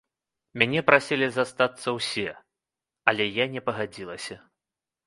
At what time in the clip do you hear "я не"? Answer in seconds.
3.33-3.65